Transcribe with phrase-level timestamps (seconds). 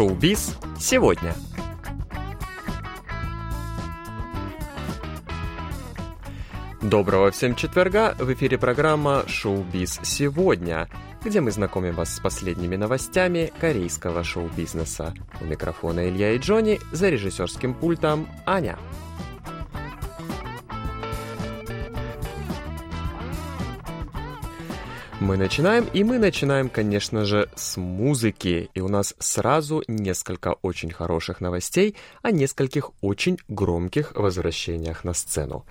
[0.00, 1.34] Шоу-биз сегодня.
[6.80, 8.14] Доброго всем четверга!
[8.18, 10.88] В эфире программа «Шоу-биз сегодня»,
[11.22, 15.12] где мы знакомим вас с последними новостями корейского шоу-бизнеса.
[15.38, 18.78] У микрофона Илья и Джонни, за режиссерским пультом Аня.
[25.20, 28.70] Мы начинаем, и мы начинаем, конечно же, с музыки.
[28.72, 35.66] И у нас сразу несколько очень хороших новостей о нескольких очень громких возвращениях на сцену.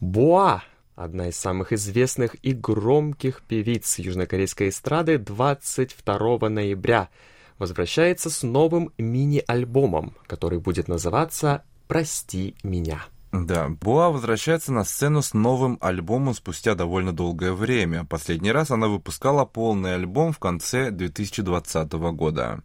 [0.00, 0.62] Боа
[0.94, 7.10] одна из самых известных и громких певиц южнокорейской эстрады 22 ноября
[7.58, 13.04] возвращается с новым мини-альбомом, который будет называться «Прости меня».
[13.44, 18.04] Да, Буа возвращается на сцену с новым альбомом спустя довольно долгое время.
[18.04, 22.62] Последний раз она выпускала полный альбом в конце 2020 года.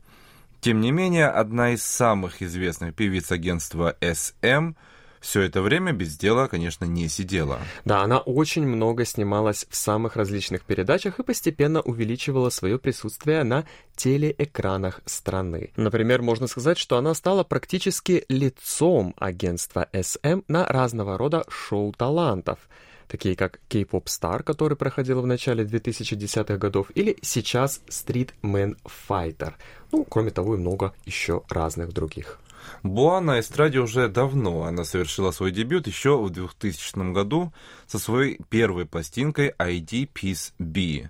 [0.61, 4.75] Тем не менее, одна из самых известных певиц агентства SM–
[5.21, 7.59] все это время без дела, конечно, не сидела.
[7.85, 13.65] Да, она очень много снималась в самых различных передачах и постепенно увеличивала свое присутствие на
[13.95, 15.71] телеэкранах страны.
[15.75, 22.59] Например, можно сказать, что она стала практически лицом агентства SM на разного рода шоу талантов
[23.07, 28.77] такие как K-Pop Star, который проходил в начале 2010-х годов, или сейчас Street Man
[29.09, 29.53] Fighter.
[29.91, 32.39] Ну, кроме того, и много еще разных других.
[32.83, 34.63] Буа на эстраде уже давно.
[34.63, 37.53] Она совершила свой дебют еще в 2000 году
[37.87, 41.09] со своей первой пластинкой ID Peace B.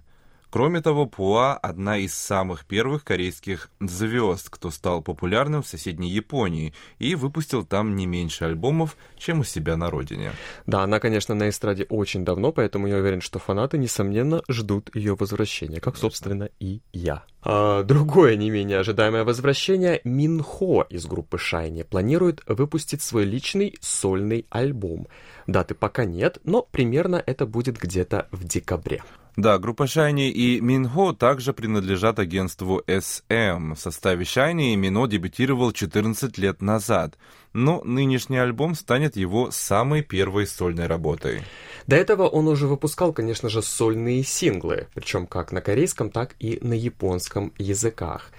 [0.51, 6.73] Кроме того, Пуа– одна из самых первых корейских звезд, кто стал популярным в соседней Японии
[6.99, 10.33] и выпустил там не меньше альбомов, чем у себя на родине.
[10.65, 15.15] Да, она, конечно, на эстраде очень давно, поэтому я уверен, что фанаты, несомненно, ждут ее
[15.15, 17.23] возвращения, как, собственно, и я.
[17.43, 24.45] А другое не менее ожидаемое возвращение Минхо из группы Шайни планирует выпустить свой личный сольный
[24.49, 25.07] альбом.
[25.47, 29.01] Даты пока нет, но примерно это будет где-то в декабре.
[29.37, 33.75] Да, группа Shiny и Минхо также принадлежат агентству SM.
[33.75, 37.17] В составе Shiny Мино дебютировал 14 лет назад,
[37.53, 41.43] но нынешний альбом станет его самой первой сольной работой.
[41.87, 46.59] До этого он уже выпускал, конечно же, сольные синглы, причем как на корейском, так и
[46.61, 48.31] на японском языках.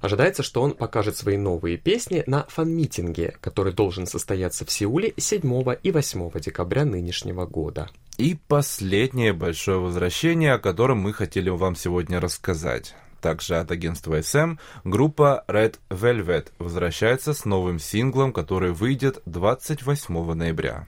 [0.00, 5.74] Ожидается, что он покажет свои новые песни на фан-митинге, который должен состояться в Сеуле 7
[5.82, 7.90] и 8 декабря нынешнего года.
[8.18, 12.94] И последнее большое возвращение, о котором мы хотели вам сегодня рассказать.
[13.20, 20.86] Также от агентства SM группа Red Velvet возвращается с новым синглом, который выйдет 28 ноября.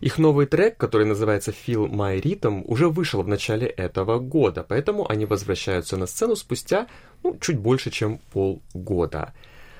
[0.00, 5.08] Их новый трек, который называется Feel My Rhythm, уже вышел в начале этого года, поэтому
[5.08, 6.88] они возвращаются на сцену спустя
[7.22, 9.32] ну, чуть больше, чем полгода.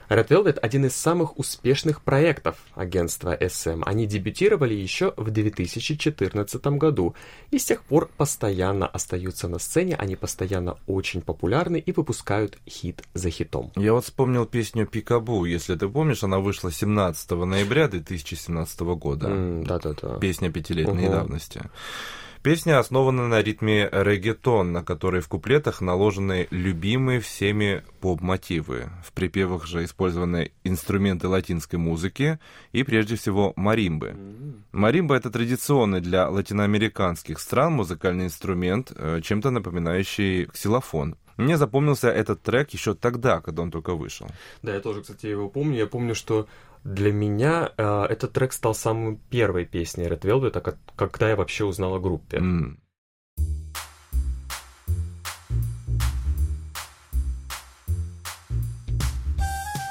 [0.09, 3.83] Red Velvet– один из самых успешных проектов агентства SM.
[3.87, 7.15] Они дебютировали еще в 2014 году
[7.51, 13.03] и с тех пор постоянно остаются на сцене, они постоянно очень популярны и выпускают хит
[13.15, 13.73] за хитом.
[13.77, 19.29] Я вот вспомнил песню «Пикабу», если ты помнишь, она вышла 17 ноября 2017 года.
[19.29, 20.09] Да-да-да.
[20.09, 21.13] Mm, Песня пятилетней угу.
[21.13, 21.63] давности.
[22.45, 28.91] Песня основана на ритме регетон, на который в куплетах наложены любимые всеми поп-мотивы.
[29.03, 32.39] В припевах же использованы инструменты латинской музыки
[32.73, 34.15] и, прежде всего, маримбы.
[34.73, 41.17] Маримба— это традиционный для латиноамериканских стран музыкальный инструмент, э, чем-то напоминающий ксилофон.
[41.39, 44.29] Мне запомнился этот трек еще тогда, когда он только вышел.
[44.63, 45.79] Да, я тоже, кстати, его помню.
[45.79, 46.47] Я помню, что
[46.85, 51.95] для меня э, этот трек стал самой первой песней Red Velvet, когда я вообще узнал
[51.95, 52.37] о группе.
[52.37, 52.77] Mm.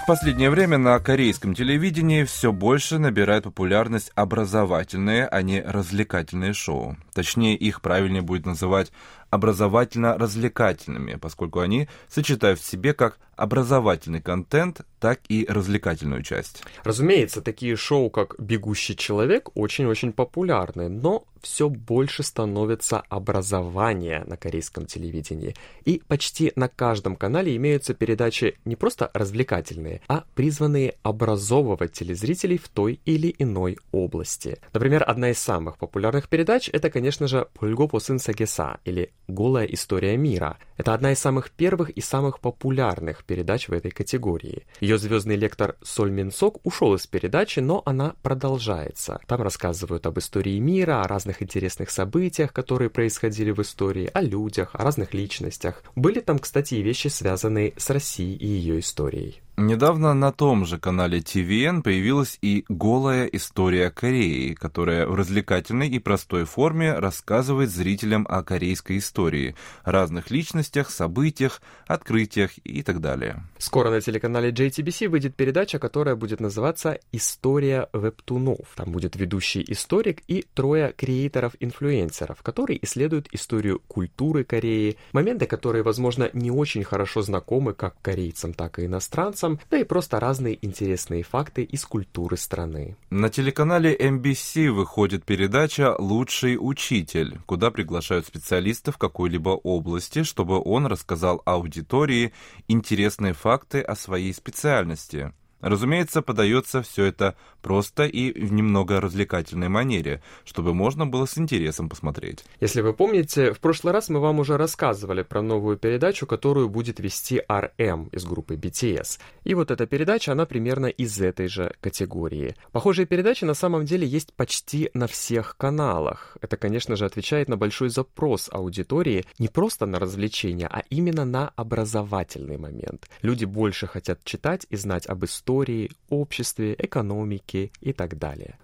[0.03, 6.97] В последнее время на корейском телевидении все больше набирают популярность образовательные, а не развлекательные шоу.
[7.13, 8.91] Точнее, их правильнее будет называть
[9.33, 16.63] образовательно-развлекательными, поскольку они сочетают в себе как образовательный контент, так и развлекательную часть.
[16.83, 24.85] Разумеется, такие шоу, как «Бегущий человек», очень-очень популярны, но все больше становится образование на корейском
[24.85, 25.55] телевидении.
[25.83, 32.69] И почти на каждом канале имеются передачи не просто развлекательные, а призванные образовывать телезрителей в
[32.69, 34.57] той или иной области.
[34.71, 40.15] Например, одна из самых популярных передач— это, конечно же, «Пульго посын сагеса» или «Голая история
[40.15, 40.57] мира».
[40.77, 44.65] Это одна из самых первых и самых популярных передач в этой категории.
[44.79, 49.19] Ее звездный лектор Соль Минсок ушел из передачи, но она продолжается.
[49.27, 54.71] Там рассказывают об истории мира, о разных интересных событиях, которые происходили в истории, о людях,
[54.73, 55.83] о разных личностях.
[55.95, 59.41] Были там, кстати, и вещи, связанные с Россией и ее историей.
[59.55, 65.99] Недавно на том же канале TVN появилась и «Голая история Кореи», которая в развлекательной и
[65.99, 73.43] простой форме рассказывает зрителям о корейской истории, разных личностях, событиях, открытиях и так далее.
[73.59, 78.73] Скоро на телеканале JTBC выйдет передача, которая будет называться «История вебтунов».
[78.75, 86.31] Там будет ведущий историк и трое креаторов-инфлюенсеров, которые исследуют историю культуры Кореи, моменты, которые, возможно,
[86.33, 91.23] не очень хорошо знакомы как корейцам, так и иностранцам, иностранцам, да и просто разные интересные
[91.23, 92.95] факты из культуры страны.
[93.09, 101.41] На телеканале MBC выходит передача «Лучший учитель», куда приглашают специалистов какой-либо области, чтобы он рассказал
[101.45, 102.33] аудитории
[102.67, 105.33] интересные факты о своей специальности.
[105.63, 111.87] Разумеется, подается все это просто и в немного развлекательной манере, чтобы можно было с интересом
[111.87, 112.43] посмотреть.
[112.59, 116.99] Если вы помните, в прошлый раз мы вам уже рассказывали про новую передачу, которую будет
[116.99, 119.19] вести RM из группы BTS.
[119.45, 122.55] И вот эта передача, она примерно из этой же категории.
[122.73, 126.37] Похожие передачи на самом деле есть почти на всех каналах.
[126.41, 131.53] Это, конечно же, отвечает на большой запрос аудитории не просто на развлечения, а именно на
[131.55, 133.07] образовательный момент.
[133.21, 138.57] Люди больше хотят читать и знать об истории, истории, обществе, экономике и так далее.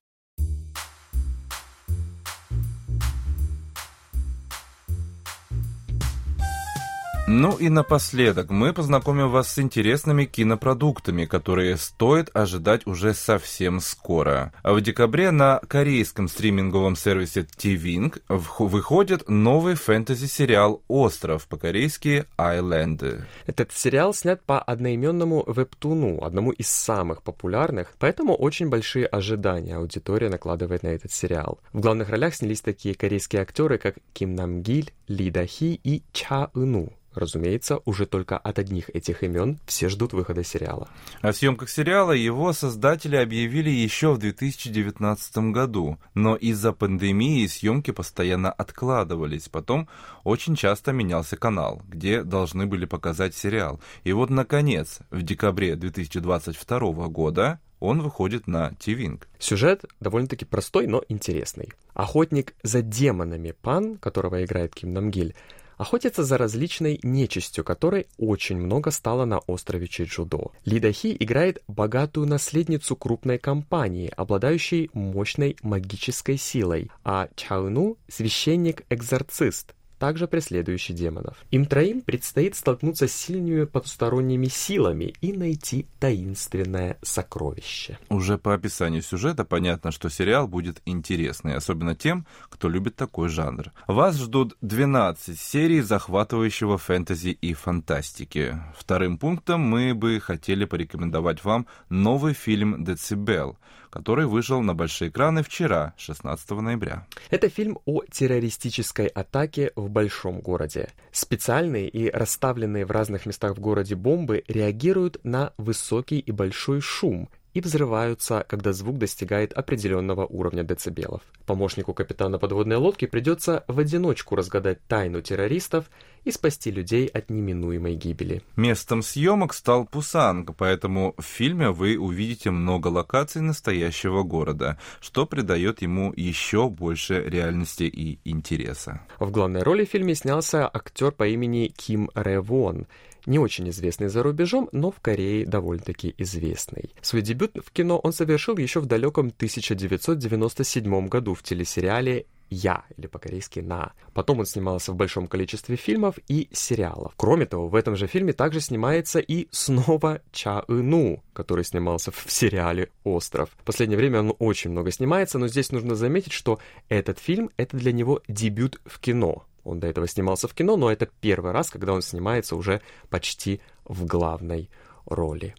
[7.31, 14.51] Ну и напоследок мы познакомим вас с интересными кинопродуктами, которые стоит ожидать уже совсем скоро.
[14.63, 23.27] А в декабре на корейском стриминговом сервисе TVING выходит новый фэнтези-сериал «Остров», по-корейски «Айленды».
[23.45, 30.29] Этот сериал снят по одноименному вебтуну, одному из самых популярных, поэтому очень большие ожидания аудитория
[30.29, 31.59] накладывает на этот сериал.
[31.73, 36.01] В главных ролях снялись такие корейские актеры, как Ким Нам Гиль, Ли Да Хи и
[36.11, 36.91] Ча Ыну.
[37.13, 40.89] Разумеется, уже только от одних этих имен все ждут выхода сериала.
[41.21, 48.51] О съемках сериала его создатели объявили еще в 2019 году, но из-за пандемии съемки постоянно
[48.51, 49.49] откладывались.
[49.49, 49.89] Потом
[50.23, 53.79] очень часто менялся канал, где должны были показать сериал.
[54.03, 59.27] И вот, наконец, в декабре 2022 года он выходит на Тивинг.
[59.39, 61.69] Сюжет довольно-таки простой, но интересный.
[61.93, 65.35] Охотник за демонами Пан, которого играет Ким Намгиль,
[65.79, 70.51] охотится за различной нечистью, которой очень много стало на острове Чеджудо.
[70.65, 80.27] Ли Дахи играет богатую наследницу крупной компании, обладающей мощной магической силой, а Чауну— священник-экзорцист, также
[80.27, 81.37] преследующий демонов.
[81.51, 87.99] Им троим предстоит столкнуться с сильными потусторонними силами и найти таинственное сокровище.
[88.09, 93.71] Уже по описанию сюжета понятно, что сериал будет интересный, особенно тем, кто любит такой жанр.
[93.87, 98.57] Вас ждут 12 серий захватывающего фэнтези и фантастики.
[98.77, 103.57] Вторым пунктом мы бы хотели порекомендовать вам новый фильм «Децибел»,
[103.89, 107.07] который вышел на большие экраны вчера, 16 ноября.
[107.29, 110.89] Это фильм о террористической атаке в большом городе.
[111.11, 117.29] Специальные и расставленные в разных местах в городе бомбы реагируют на высокий и большой шум
[117.53, 121.21] и взрываются, когда звук достигает определенного уровня децибелов.
[121.45, 125.89] Помощнику капитана подводной лодки придется в одиночку разгадать тайну террористов
[126.29, 128.41] и спасти людей от неминуемой гибели.
[128.55, 135.81] Местом съемок стал Пусанг, поэтому в фильме вы увидите много локаций настоящего города, что придает
[135.81, 139.01] ему еще больше реальности и интереса.
[139.19, 142.87] В главной роли в фильме снялся актер по имени Ким Ревон,
[143.25, 146.91] не очень известный за рубежом, но в Корее довольно-таки известный.
[147.01, 153.07] Свой дебют в кино он совершил еще в далеком 1997 году в телесериале «Я» или
[153.07, 153.93] по-корейски «На».
[154.13, 157.13] Потом он снимался в большом количестве фильмов и сериалов.
[157.15, 162.25] Кроме того, в этом же фильме также снимается и снова Ча Ыну, который снимался в
[162.27, 163.49] сериале «Остров».
[163.57, 167.77] В последнее время он очень много снимается, но здесь нужно заметить, что этот фильм— это
[167.77, 169.45] для него дебют в кино.
[169.63, 173.61] Он до этого снимался в кино, но это первый раз, когда он снимается уже почти
[173.85, 174.69] в главной
[175.05, 175.55] роли.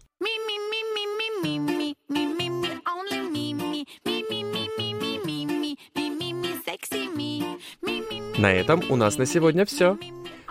[8.37, 9.97] На этом у нас на сегодня все.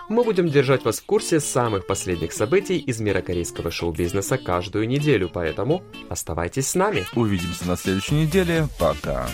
[0.09, 5.29] Мы будем держать вас в курсе самых последних событий из мира корейского шоу-бизнеса каждую неделю,
[5.33, 7.05] поэтому оставайтесь с нами.
[7.15, 8.67] Увидимся на следующей неделе.
[8.77, 9.27] Пока.